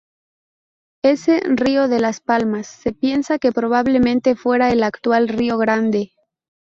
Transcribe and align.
Ese 1.03 1.41
"río 1.45 1.87
de 1.87 1.99
Las 1.99 2.21
Palmas" 2.21 2.65
se 2.65 2.91
piensa 2.91 3.37
que 3.37 3.51
probablemente 3.51 4.35
fuera 4.35 4.71
el 4.71 4.81
actual 4.81 5.27
río 5.27 5.59
Grande. 5.59 6.13